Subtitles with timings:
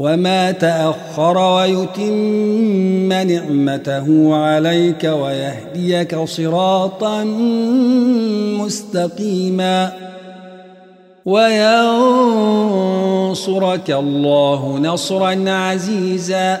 [0.00, 7.24] وما تأخر ويتم نعمته عليك ويهديك صراطا
[8.64, 9.92] مستقيما
[11.24, 11.60] وينصرك
[13.90, 16.60] الله نصرا عزيزا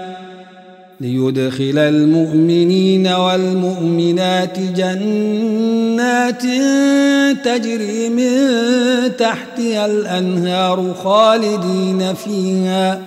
[1.01, 6.43] ليدخل المؤمنين والمؤمنات جنات
[7.45, 8.31] تجري من
[9.17, 13.01] تحتها الأنهار خالدين فيها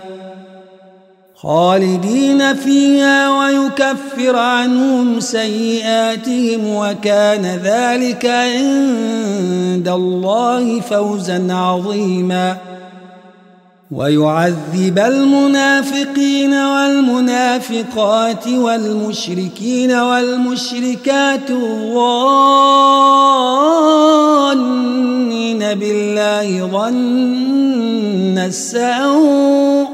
[1.34, 12.73] خالدين فيها ويكفر عنهم سيئاتهم وكان ذلك عند الله فوزا عظيما.
[13.90, 22.55] ويعذب المنافقين والمنافقات والمشركين والمشركات الظانين
[25.58, 29.93] بالله ظن السوء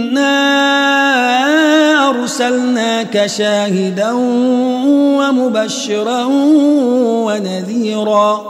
[2.41, 4.11] أرسلناك شاهدا
[5.17, 6.25] ومبشرا
[7.25, 8.41] ونذيرا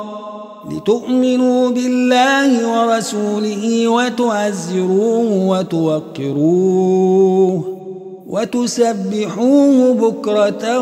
[0.71, 6.81] لتؤمنوا بالله ورسوله وتعزروه وتوقروه
[8.27, 10.79] وتسبحوه بكرة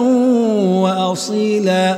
[0.81, 1.97] وأصيلا.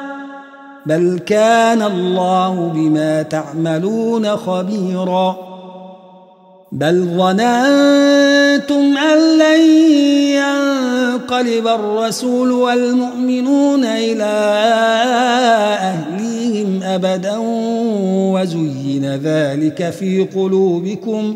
[0.85, 5.37] بل كان الله بما تعملون خبيرا
[6.71, 9.61] بل ظننتم أن لن
[10.31, 14.23] ينقلب الرسول والمؤمنون إلى
[15.79, 17.37] أهليهم أبدا
[18.33, 21.35] وزين ذلك في قلوبكم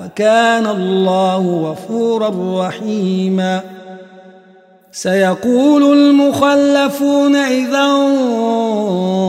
[0.00, 3.60] وكان الله غفورا رحيما.
[4.92, 7.84] سيقول المخلفون إذا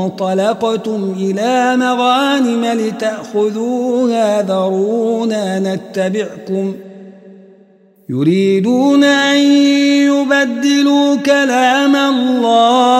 [0.05, 6.88] انطلقتم إلى مغانم لتأخذوها ذرونا نتبعكم ۖ
[8.09, 9.37] يريدون أن
[10.07, 12.99] يبدلوا كلام الله.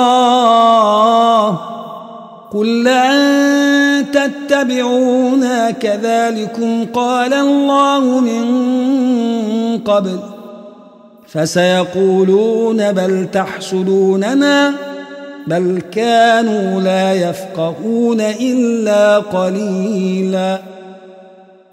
[2.54, 8.46] قل لن تتبعونا كذلكم قال الله من
[9.78, 10.20] قبل.
[11.28, 14.74] فسيقولون بل تحسدوننا
[15.48, 20.79] بل كانوا لا يفقهون إلا قليلاً.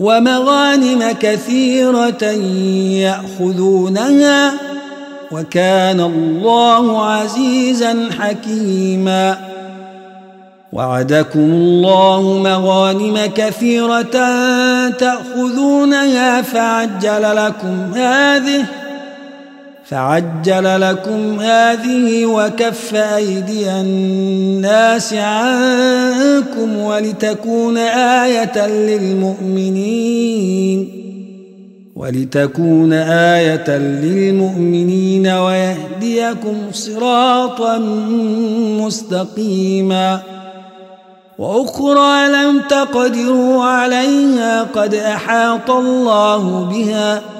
[0.00, 2.24] ومغانم كثيرة
[3.04, 4.52] يأخذونها
[5.32, 9.38] وكان الله عزيزا حكيما.
[10.72, 14.16] وعدكم الله مغانم كثيرة
[14.88, 18.64] تأخذونها فعجل لكم هذه
[19.90, 30.20] فعجل لكم هذه وكف أيدي الناس عنكم ولتكون آية للمؤمنين
[31.96, 37.78] ولتكون آية للمؤمنين ويهديكم صراطا
[38.80, 40.20] مستقيما
[41.38, 47.39] وأخرى لم تقدروا عليها قد أحاط الله بها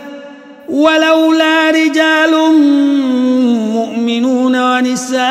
[0.69, 2.31] ولولا رجال
[3.73, 5.21] مؤمنون ونساء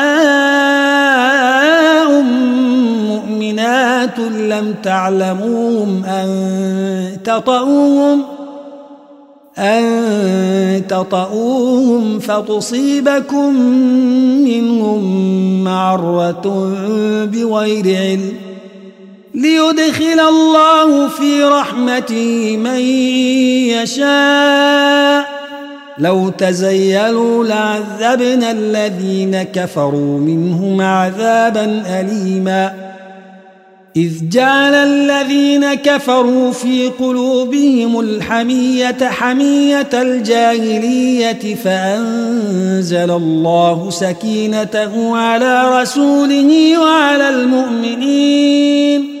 [3.07, 6.27] مؤمنات لم تعلموهم أن
[7.23, 8.23] تطؤوهم
[9.57, 13.55] أن تطؤوهم فتصيبكم
[14.43, 15.03] منهم
[15.63, 16.73] معرة
[17.25, 18.50] بغير علم.
[19.35, 22.79] ليدخل الله في رحمته من
[23.79, 25.41] يشاء.
[25.97, 32.73] لو تزيلوا لعذبنا الذين كفروا منهم عذابا أليما.
[33.95, 47.29] إذ جعل الذين كفروا في قلوبهم الحمية حمية الجاهلية فأنزل الله سكينته على رسوله وعلى
[47.29, 49.20] المؤمنين.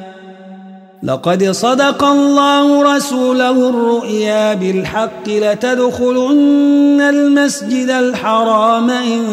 [1.03, 9.23] لقد صدق الله رسوله الرؤيا بالحق لتدخلن المسجد الحرام إن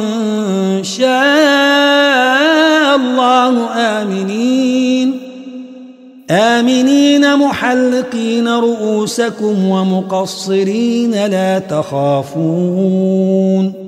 [0.83, 3.67] شاء الله.
[3.77, 5.13] آمنين.
[6.31, 13.88] آمنين محلقين رؤوسكم ومقصرين لا تخافون.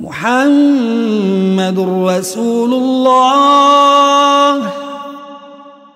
[0.00, 4.70] محمد رسول الله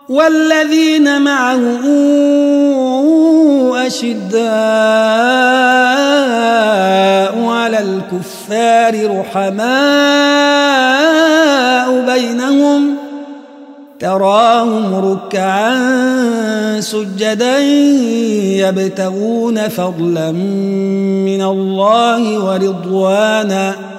[0.09, 1.61] والذين معه
[3.87, 4.41] أشداء
[7.45, 9.71] على الكفار رحماء
[12.07, 12.95] بينهم
[14.01, 17.59] تراهم ركعا سجدا
[18.59, 23.90] يبتغون فضلا من الله ورضوانا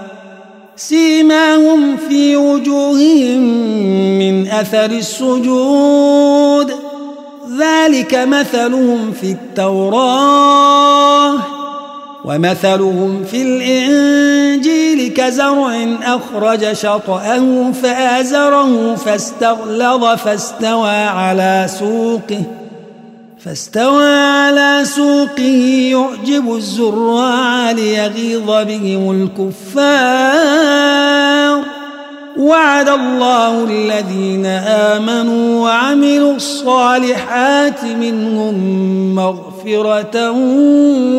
[0.88, 3.40] سيماهم في وجوههم
[4.20, 6.74] من أثر السجود.
[7.60, 10.54] ذلك مثلهم في التوراه
[12.26, 22.44] ومثلهم في الإنجيل كزرع أخرج شطأه فآزره فاستغلظ فاستوى على سوقه.
[23.46, 29.30] فاستوى على سوقه يعجب الزراع ليغيظ بهم
[29.72, 30.72] الكفار.
[32.38, 38.56] وعد الله الذين آمنوا وعملوا الصالحات منهم
[39.16, 40.32] مغفرة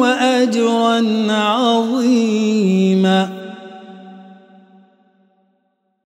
[0.01, 1.03] وأجرا
[1.33, 3.29] عظيما.